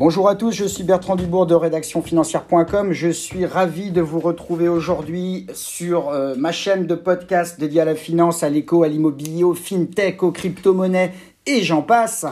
Bonjour 0.00 0.30
à 0.30 0.34
tous, 0.34 0.52
je 0.52 0.64
suis 0.64 0.82
Bertrand 0.82 1.14
Dubourg 1.14 1.44
de 1.44 1.54
rédactionfinancière.com. 1.54 2.90
Je 2.90 3.10
suis 3.10 3.44
ravi 3.44 3.90
de 3.90 4.00
vous 4.00 4.18
retrouver 4.18 4.66
aujourd'hui 4.66 5.46
sur 5.52 6.08
euh, 6.08 6.34
ma 6.38 6.52
chaîne 6.52 6.86
de 6.86 6.94
podcast 6.94 7.60
dédiée 7.60 7.82
à 7.82 7.84
la 7.84 7.94
finance, 7.94 8.42
à 8.42 8.48
l'éco, 8.48 8.82
à 8.82 8.88
l'immobilier, 8.88 9.44
au 9.44 9.52
fintech, 9.52 10.22
aux 10.22 10.32
crypto-monnaies 10.32 11.12
et 11.44 11.60
j'en 11.60 11.82
passe. 11.82 12.24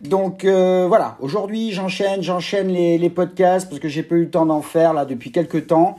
Donc 0.00 0.44
euh, 0.44 0.86
voilà, 0.86 1.16
aujourd'hui 1.18 1.72
j'enchaîne, 1.72 2.22
j'enchaîne 2.22 2.68
les, 2.68 3.10
podcasts 3.10 3.68
parce 3.68 3.80
que 3.80 3.88
j'ai 3.88 4.04
pas 4.04 4.14
eu 4.14 4.26
le 4.26 4.30
temps 4.30 4.46
d'en 4.46 4.62
faire 4.62 4.94
là 4.94 5.04
depuis 5.04 5.32
quelques 5.32 5.66
temps. 5.66 5.98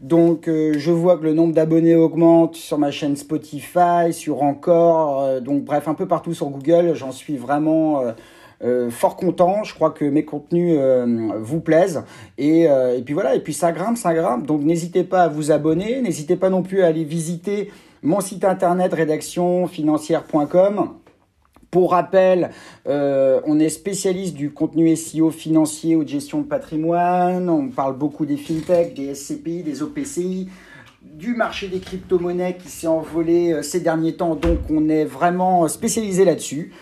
Donc 0.00 0.46
euh, 0.46 0.74
je 0.78 0.92
vois 0.92 1.18
que 1.18 1.24
le 1.24 1.34
nombre 1.34 1.54
d'abonnés 1.54 1.96
augmente 1.96 2.54
sur 2.54 2.78
ma 2.78 2.92
chaîne 2.92 3.16
Spotify, 3.16 4.12
sur 4.12 4.44
encore, 4.44 5.40
donc 5.40 5.64
bref 5.64 5.88
un 5.88 5.94
peu 5.94 6.06
partout 6.06 6.34
sur 6.34 6.50
Google. 6.50 6.92
J'en 6.94 7.10
suis 7.10 7.36
vraiment 7.36 8.04
euh, 8.64 8.90
fort 8.90 9.16
content. 9.16 9.64
Je 9.64 9.74
crois 9.74 9.90
que 9.90 10.04
mes 10.04 10.24
contenus 10.24 10.76
euh, 10.78 11.30
vous 11.40 11.58
plaisent. 11.60 12.04
Et, 12.38 12.68
euh, 12.68 12.96
et, 12.96 13.02
puis 13.02 13.12
voilà, 13.12 13.34
et 13.34 13.40
puis 13.40 13.52
ça 13.52 13.72
grimpe, 13.72 13.96
ça 13.96 14.14
grimpe. 14.14 14.46
Donc 14.46 14.62
n'hésitez 14.62 15.02
pas 15.02 15.24
à 15.24 15.28
vous 15.28 15.50
abonner. 15.50 16.00
N'hésitez 16.00 16.36
pas 16.36 16.48
non 16.48 16.62
plus 16.62 16.82
à 16.82 16.86
aller 16.86 17.02
visiter 17.02 17.72
mon 18.02 18.20
site 18.20 18.44
internet 18.44 18.94
rédactionfinancière.com. 18.94 20.90
Pour 21.72 21.92
rappel, 21.92 22.50
on 22.84 23.58
est 23.58 23.70
spécialiste 23.70 24.34
du 24.34 24.52
contenu 24.52 24.94
SEO 24.94 25.30
financier 25.30 25.96
ou 25.96 26.04
de 26.04 26.08
gestion 26.08 26.42
de 26.42 26.46
patrimoine. 26.46 27.48
On 27.48 27.68
parle 27.70 27.96
beaucoup 27.96 28.26
des 28.26 28.36
fintech, 28.36 28.92
des 28.92 29.14
SCPI, 29.14 29.62
des 29.62 29.82
OPCI 29.82 30.50
du 31.02 31.34
marché 31.34 31.68
des 31.68 31.80
crypto-monnaies 31.80 32.58
qui 32.62 32.68
s'est 32.68 32.86
envolé 32.86 33.62
ces 33.62 33.80
derniers 33.80 34.14
temps. 34.16 34.36
Donc 34.36 34.58
on 34.70 34.88
est 34.90 35.06
vraiment 35.06 35.66
spécialisé 35.66 36.26
là-dessus. 36.26 36.72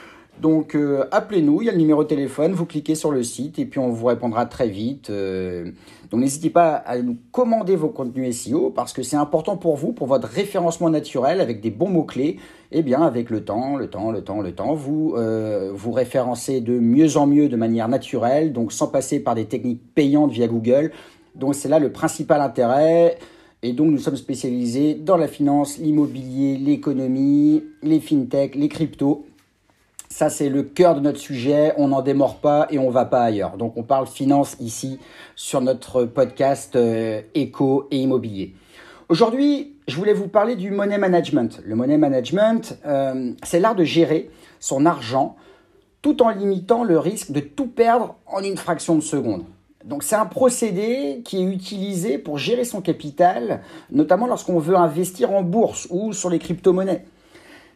Donc 0.41 0.75
euh, 0.75 1.05
appelez-nous, 1.11 1.61
il 1.61 1.67
y 1.67 1.69
a 1.69 1.73
le 1.73 1.79
numéro 1.79 2.03
de 2.03 2.09
téléphone, 2.09 2.53
vous 2.53 2.65
cliquez 2.65 2.95
sur 2.95 3.11
le 3.11 3.23
site 3.23 3.59
et 3.59 3.67
puis 3.67 3.79
on 3.79 3.91
vous 3.91 4.07
répondra 4.07 4.47
très 4.47 4.69
vite. 4.69 5.11
Euh. 5.11 5.71
donc 6.11 6.21
n'hésitez 6.21 6.49
pas 6.49 6.77
à 6.77 6.99
nous 7.03 7.19
commander 7.31 7.77
vos 7.77 7.89
contenus 7.89 8.45
SEO 8.45 8.71
parce 8.71 8.95
que 8.95 9.03
c'est 9.03 9.17
important 9.17 9.59
pour 9.59 9.77
vous, 9.77 9.93
pour 9.93 10.07
votre 10.07 10.29
référencement 10.29 10.89
naturel 10.89 11.43
avec 11.43 11.61
des 11.61 11.71
bons 11.71 11.91
mots-clés. 11.91 12.39
Et 12.73 12.79
eh 12.79 12.83
bien 12.83 13.03
avec 13.03 13.31
le 13.31 13.45
temps, 13.45 13.77
le 13.77 13.89
temps, 13.89 14.13
le 14.13 14.23
temps, 14.23 14.41
le 14.41 14.53
temps, 14.53 14.75
vous 14.75 15.15
euh, 15.17 15.73
vous 15.75 15.93
référencez 15.93 16.61
de 16.61 16.79
mieux 16.79 17.17
en 17.17 17.27
mieux 17.27 17.49
de 17.49 17.57
manière 17.57 17.89
naturelle, 17.89 18.53
donc 18.53 18.73
sans 18.73 18.87
passer 18.87 19.21
par 19.21 19.35
des 19.35 19.45
techniques 19.45 19.83
payantes 19.95 20.31
via 20.31 20.47
Google. 20.47 20.93
Donc 21.35 21.55
c'est 21.55 21.69
là 21.69 21.79
le 21.79 21.93
principal 21.93 22.41
intérêt. 22.41 23.19
Et 23.63 23.75
donc 23.75 23.91
nous 23.91 23.99
sommes 23.99 24.17
spécialisés 24.17 24.95
dans 24.95 25.19
la 25.19 25.29
finance, 25.29 25.77
l'immobilier, 25.77 26.57
l'économie, 26.57 27.63
les 27.83 28.01
fintech, 28.01 28.55
les 28.55 28.69
cryptos. 28.69 29.27
Ça, 30.13 30.29
c'est 30.29 30.51
le 30.51 30.65
cœur 30.65 30.97
de 30.97 31.01
notre 31.01 31.19
sujet. 31.19 31.73
On 31.79 31.89
n'en 31.89 32.03
démord 32.03 32.41
pas 32.41 32.67
et 32.71 32.79
on 32.79 32.91
va 32.91 33.07
pas 33.07 33.23
ailleurs. 33.23 33.57
Donc, 33.57 33.77
on 33.77 33.83
parle 33.83 34.07
finance 34.07 34.57
ici 34.61 34.99
sur 35.35 35.61
notre 35.63 36.05
podcast 36.05 36.77
euh, 36.77 37.23
éco 37.35 37.87
et 37.91 37.97
immobilier. 37.97 38.55
Aujourd'hui, 39.09 39.77
je 39.89 39.97
voulais 39.97 40.13
vous 40.13 40.29
parler 40.29 40.57
du 40.57 40.73
money 40.73 40.99
management. 40.99 41.63
Le 41.65 41.75
money 41.75 41.97
management, 41.97 42.79
euh, 42.85 43.33
c'est 43.45 43.61
l'art 43.61 43.75
de 43.75 43.85
gérer 43.85 44.31
son 44.59 44.85
argent 44.85 45.37
tout 46.03 46.23
en 46.23 46.31
limitant 46.31 46.85
le 46.85 46.99
risque 46.99 47.31
de 47.31 47.41
tout 47.41 47.69
perdre 47.69 48.17
en 48.27 48.43
une 48.43 48.57
fraction 48.57 48.97
de 48.97 49.01
seconde. 49.01 49.45
Donc 49.85 50.03
c'est 50.03 50.17
un 50.17 50.27
procédé 50.27 51.23
qui 51.25 51.39
est 51.39 51.45
utilisé 51.45 52.19
pour 52.19 52.37
gérer 52.37 52.65
son 52.65 52.81
capital, 52.83 53.63
notamment 53.91 54.27
lorsqu'on 54.27 54.59
veut 54.59 54.77
investir 54.77 55.31
en 55.33 55.43
bourse 55.43 55.87
ou 55.91 56.13
sur 56.13 56.29
les 56.29 56.39
crypto-monnaies. 56.39 57.05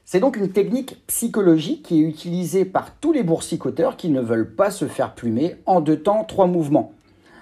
C'est 0.05 0.20
donc 0.20 0.36
une 0.36 0.50
technique 0.50 0.98
psychologique 1.06 1.84
qui 1.84 2.02
est 2.02 2.06
utilisée 2.06 2.64
par 2.64 2.94
tous 2.94 3.12
les 3.12 3.22
boursicoteurs 3.22 3.97
qui 3.97 4.10
ne 4.10 4.20
veulent 4.20 4.55
pas 4.55 4.70
se 4.70 4.86
faire 4.86 5.14
plumer 5.14 5.56
en 5.64 5.80
deux 5.80 5.98
temps, 5.98 6.24
trois 6.24 6.47
mouvements. 6.47 6.92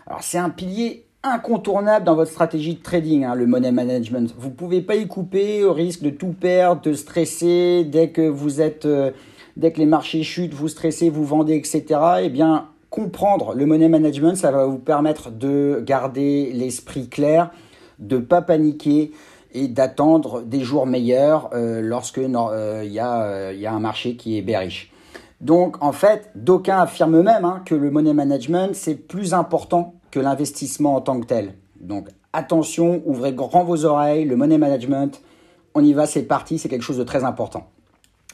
Alors 0.06 0.22
c'est 0.22 0.38
un 0.38 0.50
pilier 0.50 1.04
incontournable 1.24 2.04
dans 2.04 2.14
votre 2.14 2.30
stratégie 2.30 2.74
de 2.74 2.82
trading, 2.82 3.24
hein, 3.24 3.34
le 3.34 3.46
money 3.46 3.72
management. 3.72 4.32
Vous 4.38 4.48
ne 4.48 4.54
pouvez 4.54 4.80
pas 4.80 4.96
y 4.96 5.06
couper 5.06 5.64
au 5.64 5.72
risque 5.72 6.02
de 6.02 6.10
tout 6.10 6.34
perdre, 6.38 6.82
de 6.82 6.94
stresser 6.94 7.84
dès 7.84 8.10
que 8.10 8.28
vous 8.28 8.60
êtes, 8.60 8.86
euh, 8.86 9.10
dès 9.56 9.72
que 9.72 9.78
les 9.78 9.86
marchés 9.86 10.22
chutent, 10.22 10.54
vous 10.54 10.68
stressez, 10.68 11.10
vous 11.10 11.24
vendez, 11.24 11.54
etc. 11.54 12.00
Eh 12.22 12.28
bien, 12.28 12.68
comprendre 12.90 13.54
le 13.54 13.66
money 13.66 13.88
management, 13.88 14.36
ça 14.36 14.50
va 14.52 14.66
vous 14.66 14.78
permettre 14.78 15.30
de 15.30 15.82
garder 15.84 16.52
l'esprit 16.52 17.08
clair, 17.08 17.50
de 17.98 18.16
ne 18.16 18.22
pas 18.22 18.42
paniquer, 18.42 19.12
et 19.52 19.68
d'attendre 19.68 20.42
des 20.42 20.60
jours 20.60 20.86
meilleurs 20.86 21.50
euh, 21.52 21.80
lorsque 21.80 22.16
il 22.18 22.34
euh, 22.34 22.84
y, 22.84 22.98
euh, 23.00 23.52
y, 23.52 23.66
a 23.66 23.72
un 23.72 23.80
marché 23.80 24.16
qui 24.16 24.38
est 24.38 24.42
bearish. 24.42 24.90
Donc 25.40 25.82
en 25.82 25.92
fait, 25.92 26.30
d'aucuns 26.34 26.78
affirment 26.78 27.22
même 27.22 27.44
hein, 27.44 27.62
que 27.64 27.74
le 27.74 27.90
money 27.90 28.14
management, 28.14 28.74
c'est 28.74 28.94
plus 28.94 29.34
important 29.34 29.94
que 30.10 30.20
l'investissement 30.20 30.94
en 30.94 31.00
tant 31.00 31.20
que 31.20 31.26
tel. 31.26 31.54
Donc 31.80 32.08
attention, 32.32 33.02
ouvrez 33.04 33.32
grand 33.32 33.64
vos 33.64 33.84
oreilles, 33.84 34.24
le 34.24 34.36
money 34.36 34.58
management, 34.58 35.20
on 35.74 35.84
y 35.84 35.92
va, 35.92 36.06
c'est 36.06 36.22
parti, 36.22 36.58
c'est 36.58 36.68
quelque 36.68 36.82
chose 36.82 36.98
de 36.98 37.04
très 37.04 37.24
important. 37.24 37.68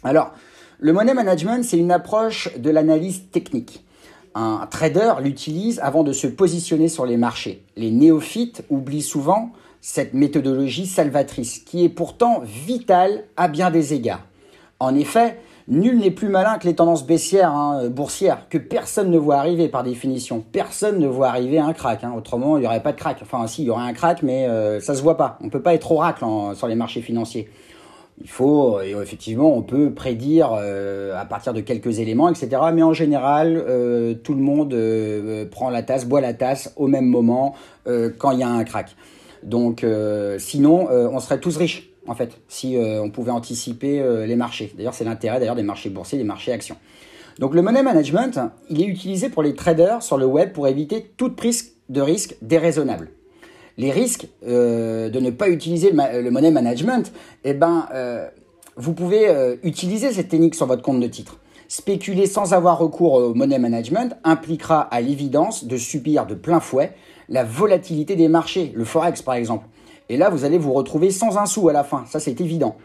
Alors, 0.04 0.32
le 0.78 0.92
money 0.92 1.14
management, 1.14 1.64
c'est 1.64 1.78
une 1.78 1.90
approche 1.90 2.56
de 2.56 2.70
l'analyse 2.70 3.30
technique. 3.32 3.84
Un 4.34 4.68
trader 4.70 5.14
l'utilise 5.20 5.80
avant 5.80 6.04
de 6.04 6.12
se 6.12 6.28
positionner 6.28 6.88
sur 6.88 7.06
les 7.06 7.16
marchés. 7.16 7.64
Les 7.76 7.90
néophytes 7.90 8.64
oublient 8.70 9.02
souvent 9.02 9.50
cette 9.80 10.14
méthodologie 10.14 10.86
salvatrice, 10.86 11.58
qui 11.58 11.84
est 11.84 11.88
pourtant 11.88 12.40
vitale 12.44 13.24
à 13.36 13.48
bien 13.48 13.70
des 13.70 13.94
égards. 13.94 14.22
En 14.80 14.94
effet, 14.94 15.38
nul 15.66 15.98
n'est 15.98 16.10
plus 16.10 16.28
malin 16.28 16.58
que 16.58 16.66
les 16.66 16.74
tendances 16.74 17.06
baissières, 17.06 17.52
hein, 17.52 17.88
boursières, 17.88 18.48
que 18.48 18.58
personne 18.58 19.10
ne 19.10 19.18
voit 19.18 19.36
arriver 19.36 19.68
par 19.68 19.82
définition. 19.82 20.42
Personne 20.52 20.98
ne 20.98 21.06
voit 21.06 21.28
arriver 21.28 21.58
un 21.58 21.72
crack. 21.72 22.04
Hein. 22.04 22.14
Autrement, 22.16 22.56
il 22.56 22.60
n'y 22.60 22.66
aurait 22.66 22.82
pas 22.82 22.92
de 22.92 22.98
crack. 22.98 23.18
Enfin, 23.22 23.46
si, 23.46 23.62
il 23.62 23.66
y 23.66 23.70
aurait 23.70 23.82
un 23.82 23.92
crack, 23.92 24.22
mais 24.22 24.46
euh, 24.46 24.80
ça 24.80 24.94
se 24.94 25.02
voit 25.02 25.16
pas. 25.16 25.38
On 25.40 25.46
ne 25.46 25.50
peut 25.50 25.62
pas 25.62 25.74
être 25.74 25.90
oracle 25.90 26.24
sur 26.54 26.66
les 26.66 26.74
marchés 26.74 27.02
financiers. 27.02 27.48
Il 28.20 28.28
faut, 28.28 28.80
effectivement, 28.80 29.54
on 29.56 29.62
peut 29.62 29.92
prédire 29.92 30.50
euh, 30.52 31.16
à 31.16 31.24
partir 31.24 31.54
de 31.54 31.60
quelques 31.60 32.00
éléments, 32.00 32.28
etc. 32.28 32.62
Mais 32.74 32.82
en 32.82 32.92
général, 32.92 33.62
euh, 33.68 34.14
tout 34.14 34.34
le 34.34 34.40
monde 34.40 34.76
prend 35.52 35.70
la 35.70 35.82
tasse, 35.84 36.04
boit 36.04 36.20
la 36.20 36.34
tasse 36.34 36.72
au 36.76 36.88
même 36.88 37.06
moment 37.06 37.54
quand 38.18 38.32
il 38.32 38.40
y 38.40 38.42
a 38.42 38.48
un 38.48 38.64
crack. 38.64 38.94
Donc 39.42 39.84
euh, 39.84 40.38
sinon, 40.38 40.88
euh, 40.90 41.08
on 41.12 41.20
serait 41.20 41.40
tous 41.40 41.56
riches, 41.56 41.90
en 42.06 42.14
fait, 42.14 42.38
si 42.48 42.76
euh, 42.76 43.02
on 43.02 43.10
pouvait 43.10 43.30
anticiper 43.30 44.02
les 44.26 44.36
marchés. 44.36 44.72
D'ailleurs, 44.76 44.94
c'est 44.94 45.04
l'intérêt 45.04 45.38
d'ailleurs 45.38 45.56
des 45.56 45.62
marchés 45.62 45.90
boursiers, 45.90 46.18
des 46.18 46.24
marchés 46.24 46.52
actions. 46.52 46.76
Donc 47.38 47.54
le 47.54 47.62
money 47.62 47.82
management, 47.82 48.40
il 48.68 48.82
est 48.82 48.86
utilisé 48.86 49.28
pour 49.28 49.42
les 49.42 49.54
traders 49.54 50.02
sur 50.02 50.18
le 50.18 50.26
web 50.26 50.52
pour 50.52 50.66
éviter 50.66 51.12
toute 51.16 51.36
prise 51.36 51.74
de 51.88 52.00
risque 52.00 52.36
déraisonnable. 52.42 53.10
Les 53.76 53.92
risques 53.92 54.26
de 54.42 55.20
ne 55.20 55.30
pas 55.30 55.48
utiliser 55.48 55.92
le, 55.92 56.30
money 56.30 56.50
management, 56.50 57.12
eh 57.44 57.54
ben, 57.54 57.86
vous 58.76 58.92
pouvez 58.92 59.56
utiliser 59.62 60.10
cette 60.10 60.30
technique 60.30 60.56
sur 60.56 60.66
votre 60.66 60.82
compte 60.82 60.98
de 60.98 61.06
titre. 61.06 61.38
Spéculer 61.70 62.24
sans 62.24 62.54
avoir 62.54 62.78
recours 62.78 63.12
au 63.12 63.34
money 63.34 63.58
management 63.58 64.16
impliquera 64.24 64.80
à 64.80 65.02
l'évidence 65.02 65.64
de 65.64 65.76
subir 65.76 66.24
de 66.24 66.34
plein 66.34 66.60
fouet 66.60 66.94
la 67.28 67.44
volatilité 67.44 68.16
des 68.16 68.28
marchés, 68.28 68.72
le 68.74 68.86
forex 68.86 69.20
par 69.20 69.34
exemple. 69.34 69.66
Et 70.08 70.16
là, 70.16 70.30
vous 70.30 70.46
allez 70.46 70.56
vous 70.56 70.72
retrouver 70.72 71.10
sans 71.10 71.36
un 71.36 71.44
sou 71.44 71.68
à 71.68 71.74
la 71.74 71.84
fin, 71.84 72.04
ça 72.06 72.20
c'est 72.20 72.40
évident. 72.40 72.76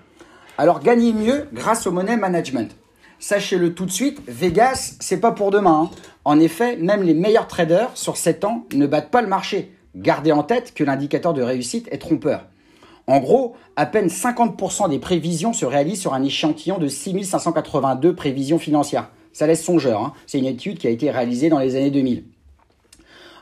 Alors 0.58 0.82
gagnez 0.82 1.14
mieux 1.14 1.48
grâce 1.54 1.88
au 1.88 1.94
money 1.94 2.18
management. 2.18 2.76
Sachez-le 3.20 3.74
tout 3.74 3.86
de 3.86 3.92
suite, 3.92 4.22
Vegas, 4.28 4.98
c'est 5.00 5.22
pas 5.22 5.32
pour 5.32 5.50
demain. 5.50 5.90
Hein. 5.90 5.96
En 6.26 6.38
effet, 6.42 6.76
même 6.76 7.04
les 7.04 7.14
meilleurs 7.14 7.48
traders 7.48 7.92
sur 7.96 8.18
7 8.18 8.44
ans 8.44 8.66
ne 8.74 8.86
battent 8.86 9.12
pas 9.12 9.22
le 9.22 9.30
marché. 9.30 9.74
Gardez 9.96 10.34
en 10.34 10.44
tête 10.44 10.74
que 10.74 10.84
l'indicateur 10.84 11.34
de 11.34 11.42
réussite 11.42 11.88
est 11.90 12.00
trompeur. 12.00 12.48
En 13.08 13.20
gros, 13.20 13.56
à 13.76 13.86
peine 13.86 14.08
50% 14.08 14.90
des 14.90 15.00
prévisions 15.00 15.54
se 15.54 15.66
réalisent 15.66 16.02
sur 16.02 16.14
un 16.14 16.24
échantillon 16.24 16.78
de 16.78 16.88
6582 16.88 18.16
prévisions 18.16 18.60
financières. 18.60 19.10
Ça 19.34 19.48
laisse 19.48 19.64
songeur, 19.64 20.02
hein. 20.02 20.14
c'est 20.26 20.40
une 20.40 20.46
étude 20.46 20.78
qui 20.78 20.88
a 20.88 20.92
été 20.92 21.12
réalisée 21.12 21.50
dans 21.50 21.60
les 21.60 21.76
années 21.76 21.92
2000. 21.92 22.24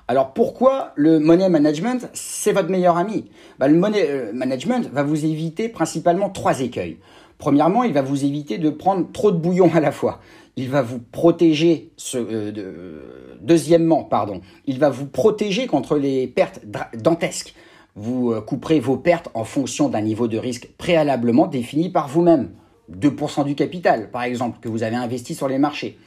Alors 0.08 0.34
pourquoi 0.34 0.94
le 0.96 1.20
money 1.20 1.48
management, 1.48 2.10
c'est 2.14 2.54
votre 2.54 2.70
meilleur 2.70 2.98
ami 2.98 3.26
bah, 3.60 3.68
Le 3.68 3.78
money 3.78 4.06
euh, 4.10 4.32
management 4.34 4.90
va 4.92 5.04
vous 5.04 5.26
éviter 5.26 5.70
principalement 5.70 6.30
trois 6.30 6.62
écueils. 6.62 6.98
Premièrement, 7.38 7.84
il 7.84 7.94
va 7.94 8.02
vous 8.02 8.26
éviter 8.26 8.58
de 8.58 8.70
prendre 8.70 9.12
trop 9.12 9.32
de 9.32 9.38
bouillon 9.38 9.72
à 9.74 9.80
la 9.80 9.92
fois. 9.92 10.20
Il 10.58 10.70
va 10.70 10.82
vous 10.82 11.00
protéger. 11.00 11.92
Euh, 12.16 13.00
deuxièmement, 13.42 14.04
pardon, 14.04 14.42
il 14.66 14.80
va 14.80 14.90
vous 14.90 15.08
protéger 15.08 15.66
contre 15.66 15.98
les 15.98 16.28
pertes 16.28 16.62
dantesques. 16.98 17.56
Vous 17.96 18.32
euh, 18.32 18.42
couperez 18.42 18.80
vos 18.80 18.98
pertes 18.98 19.30
en 19.34 19.44
fonction 19.44 19.90
d'un 19.90 20.02
niveau 20.02 20.28
de 20.28 20.38
risque 20.38 20.70
préalablement 20.78 21.48
défini 21.48 21.90
par 21.90 22.08
vous-même. 22.08 22.52
2% 22.92 23.46
du 23.46 23.56
capital, 23.56 24.12
par 24.12 24.24
exemple, 24.24 24.60
que 24.62 24.70
vous 24.70 24.84
avez 24.84 24.96
investi 24.96 25.36
sur 25.36 25.48
les 25.48 25.58
marchés. 25.58 25.98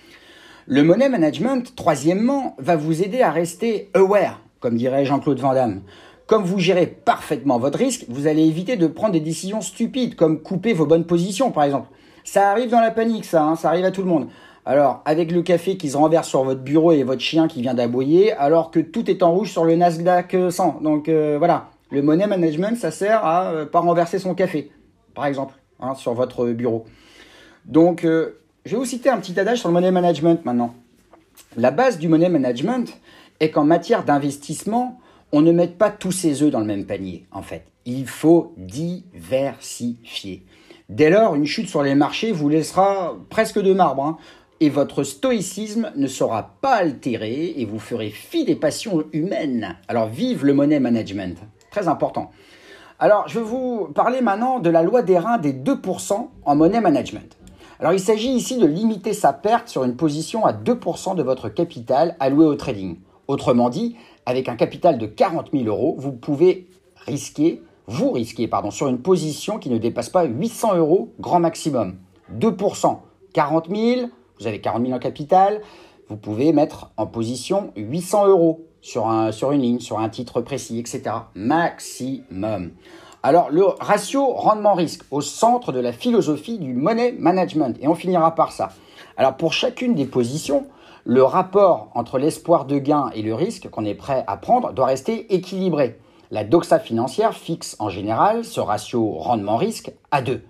Le 0.66 0.82
money 0.82 1.08
management, 1.08 1.74
troisièmement, 1.76 2.56
va 2.58 2.76
vous 2.76 3.02
aider 3.02 3.20
à 3.20 3.30
rester 3.30 3.90
aware, 3.92 4.40
comme 4.60 4.76
dirait 4.76 5.04
Jean-Claude 5.04 5.40
Van 5.40 5.52
Damme. 5.52 5.82
Comme 6.26 6.44
vous 6.44 6.58
gérez 6.58 6.86
parfaitement 6.86 7.58
votre 7.58 7.78
risque, 7.78 8.06
vous 8.08 8.26
allez 8.26 8.44
éviter 8.44 8.76
de 8.76 8.86
prendre 8.86 9.12
des 9.12 9.20
décisions 9.20 9.60
stupides, 9.60 10.14
comme 10.14 10.40
couper 10.40 10.72
vos 10.72 10.86
bonnes 10.86 11.04
positions, 11.04 11.50
par 11.50 11.64
exemple. 11.64 11.88
Ça 12.24 12.50
arrive 12.50 12.70
dans 12.70 12.80
la 12.80 12.90
panique, 12.90 13.26
ça, 13.26 13.44
hein, 13.44 13.56
ça 13.56 13.68
arrive 13.68 13.84
à 13.84 13.90
tout 13.90 14.00
le 14.00 14.08
monde. 14.08 14.28
Alors, 14.64 15.02
avec 15.04 15.30
le 15.30 15.42
café 15.42 15.76
qui 15.76 15.90
se 15.90 15.96
renverse 15.98 16.28
sur 16.28 16.42
votre 16.42 16.62
bureau 16.62 16.92
et 16.92 17.02
votre 17.02 17.20
chien 17.20 17.46
qui 17.46 17.60
vient 17.60 17.74
d'aboyer, 17.74 18.32
alors 18.32 18.70
que 18.70 18.80
tout 18.80 19.10
est 19.10 19.22
en 19.22 19.32
rouge 19.34 19.52
sur 19.52 19.66
le 19.66 19.76
Nasdaq 19.76 20.34
100. 20.48 20.80
Donc 20.80 21.10
euh, 21.10 21.36
voilà, 21.36 21.68
le 21.90 22.02
money 22.02 22.26
management, 22.26 22.76
ça 22.76 22.90
sert 22.90 23.24
à 23.24 23.52
ne 23.52 23.56
euh, 23.58 23.66
pas 23.66 23.80
renverser 23.80 24.18
son 24.18 24.34
café, 24.34 24.70
par 25.14 25.26
exemple, 25.26 25.54
hein, 25.80 25.94
sur 25.94 26.14
votre 26.14 26.46
bureau. 26.50 26.84
Donc, 27.64 28.04
euh, 28.04 28.40
je 28.64 28.72
vais 28.72 28.76
vous 28.76 28.84
citer 28.84 29.10
un 29.10 29.18
petit 29.18 29.38
adage 29.38 29.58
sur 29.58 29.68
le 29.68 29.74
money 29.74 29.90
management 29.90 30.44
maintenant. 30.44 30.74
La 31.56 31.70
base 31.70 31.98
du 31.98 32.08
money 32.08 32.28
management 32.28 33.00
est 33.40 33.50
qu'en 33.50 33.64
matière 33.64 34.04
d'investissement, 34.04 35.00
on 35.32 35.42
ne 35.42 35.52
met 35.52 35.68
pas 35.68 35.90
tous 35.90 36.12
ses 36.12 36.42
œufs 36.42 36.50
dans 36.50 36.60
le 36.60 36.66
même 36.66 36.86
panier, 36.86 37.26
en 37.32 37.42
fait. 37.42 37.64
Il 37.86 38.06
faut 38.06 38.54
diversifier. 38.56 40.44
Dès 40.88 41.10
lors, 41.10 41.34
une 41.34 41.46
chute 41.46 41.68
sur 41.68 41.82
les 41.82 41.94
marchés 41.94 42.32
vous 42.32 42.48
laissera 42.48 43.16
presque 43.30 43.58
de 43.58 43.72
marbre, 43.72 44.04
hein, 44.04 44.18
et 44.60 44.70
votre 44.70 45.02
stoïcisme 45.02 45.92
ne 45.96 46.06
sera 46.06 46.56
pas 46.60 46.76
altéré 46.76 47.54
et 47.56 47.64
vous 47.64 47.78
ferez 47.78 48.10
fi 48.10 48.44
des 48.44 48.54
passions 48.54 49.04
humaines. 49.12 49.76
Alors 49.88 50.08
vive 50.08 50.44
le 50.44 50.54
money 50.54 50.78
management, 50.80 51.38
très 51.74 51.88
important. 51.88 52.30
Alors 53.00 53.24
je 53.26 53.40
vais 53.40 53.44
vous 53.44 53.88
parler 53.92 54.20
maintenant 54.20 54.60
de 54.60 54.70
la 54.70 54.84
loi 54.84 55.02
des 55.02 55.18
reins 55.18 55.38
des 55.38 55.52
2% 55.52 56.28
en 56.44 56.54
money 56.54 56.80
management. 56.80 57.36
Alors 57.80 57.92
il 57.92 57.98
s'agit 57.98 58.30
ici 58.30 58.58
de 58.58 58.66
limiter 58.66 59.12
sa 59.12 59.32
perte 59.32 59.68
sur 59.68 59.82
une 59.82 59.96
position 59.96 60.46
à 60.46 60.52
2% 60.52 61.16
de 61.16 61.22
votre 61.24 61.48
capital 61.48 62.14
alloué 62.20 62.46
au 62.46 62.54
trading. 62.54 62.98
Autrement 63.26 63.70
dit, 63.70 63.96
avec 64.24 64.48
un 64.48 64.54
capital 64.54 64.98
de 64.98 65.06
40 65.06 65.48
000 65.52 65.64
euros, 65.64 65.96
vous 65.98 66.12
pouvez 66.12 66.68
risquer, 67.06 67.60
vous 67.88 68.12
risquez, 68.12 68.46
pardon, 68.46 68.70
sur 68.70 68.86
une 68.86 69.00
position 69.00 69.58
qui 69.58 69.68
ne 69.68 69.78
dépasse 69.78 70.10
pas 70.10 70.22
800 70.22 70.76
euros 70.76 71.12
grand 71.18 71.40
maximum. 71.40 71.96
2%, 72.38 72.98
40 73.32 73.68
000, 73.68 74.08
vous 74.38 74.46
avez 74.46 74.60
40 74.60 74.82
000 74.84 74.96
en 74.96 75.00
capital, 75.00 75.60
vous 76.08 76.16
pouvez 76.16 76.52
mettre 76.52 76.92
en 76.96 77.06
position 77.06 77.72
800 77.74 78.28
euros 78.28 78.64
sur, 78.84 79.08
un, 79.08 79.32
sur 79.32 79.50
une 79.50 79.62
ligne, 79.62 79.80
sur 79.80 79.98
un 79.98 80.10
titre 80.10 80.42
précis, 80.42 80.78
etc. 80.78 81.02
Maximum. 81.34 82.72
Alors, 83.22 83.48
le 83.50 83.64
ratio 83.64 84.26
rendement-risque 84.26 85.04
au 85.10 85.22
centre 85.22 85.72
de 85.72 85.80
la 85.80 85.92
philosophie 85.92 86.58
du 86.58 86.74
money 86.74 87.12
management. 87.18 87.78
Et 87.80 87.88
on 87.88 87.94
finira 87.94 88.34
par 88.34 88.52
ça. 88.52 88.72
Alors, 89.16 89.38
pour 89.38 89.54
chacune 89.54 89.94
des 89.94 90.04
positions, 90.04 90.66
le 91.04 91.22
rapport 91.22 91.88
entre 91.94 92.18
l'espoir 92.18 92.66
de 92.66 92.78
gain 92.78 93.10
et 93.14 93.22
le 93.22 93.34
risque 93.34 93.70
qu'on 93.70 93.86
est 93.86 93.94
prêt 93.94 94.22
à 94.26 94.36
prendre 94.36 94.74
doit 94.74 94.86
rester 94.86 95.34
équilibré. 95.34 95.98
La 96.30 96.44
doxa 96.44 96.78
financière 96.78 97.32
fixe 97.32 97.76
en 97.78 97.88
général 97.88 98.44
ce 98.44 98.60
ratio 98.60 99.12
rendement-risque 99.12 99.92
à 100.10 100.20
2. 100.20 100.42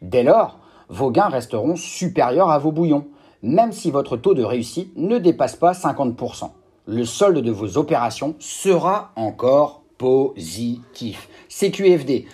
Dès 0.00 0.22
lors, 0.22 0.58
vos 0.88 1.10
gains 1.10 1.28
resteront 1.28 1.76
supérieurs 1.76 2.50
à 2.50 2.58
vos 2.58 2.72
bouillons, 2.72 3.08
même 3.42 3.72
si 3.72 3.90
votre 3.90 4.16
taux 4.16 4.34
de 4.34 4.44
réussite 4.44 4.96
ne 4.96 5.18
dépasse 5.18 5.56
pas 5.56 5.72
50%. 5.72 6.52
Le 6.86 7.04
solde 7.04 7.38
de 7.38 7.50
vos 7.50 7.78
opérations 7.78 8.34
sera 8.38 9.12
encore 9.16 9.82
positif. 9.98 11.28
CQFD. 11.48 12.26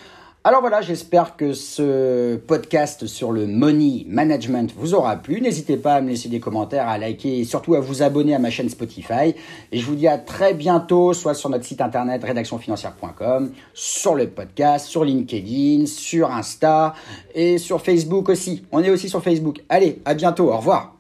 Alors 0.45 0.62
voilà, 0.62 0.81
j'espère 0.81 1.37
que 1.37 1.53
ce 1.53 2.37
podcast 2.37 3.06
sur 3.06 3.33
le 3.33 3.47
money 3.47 4.06
management 4.09 4.73
vous 4.75 4.95
aura 4.95 5.17
plu. 5.17 5.43
N'hésitez 5.43 5.77
pas 5.77 5.97
à 5.97 6.00
me 6.00 6.09
laisser 6.09 6.31
des 6.31 6.41
commentaires, 6.41 6.89
à 6.89 6.97
liker 6.97 7.41
et 7.41 7.45
surtout 7.45 7.75
à 7.75 7.81
vous 7.81 8.03
abonner 8.03 8.35
à 8.35 8.39
ma 8.39 8.49
chaîne 8.49 8.71
Spotify. 8.71 9.35
Et 9.73 9.79
je 9.79 9.85
vous 9.85 9.97
dis 9.97 10.09
à 10.09 10.17
très 10.17 10.55
bientôt, 10.55 11.12
soit 11.12 11.35
sur 11.35 11.51
notre 11.51 11.65
site 11.65 11.83
internet 11.83 12.25
rédactionfinancière.com, 12.25 13.51
sur 13.75 14.15
le 14.15 14.29
podcast, 14.29 14.87
sur 14.87 15.05
LinkedIn, 15.05 15.85
sur 15.85 16.31
Insta 16.31 16.94
et 17.35 17.59
sur 17.59 17.83
Facebook 17.83 18.31
aussi. 18.31 18.65
On 18.73 18.83
est 18.83 18.89
aussi 18.89 19.11
sur 19.11 19.23
Facebook. 19.23 19.62
Allez, 19.69 20.01
à 20.06 20.15
bientôt, 20.15 20.51
au 20.51 20.56
revoir. 20.56 20.98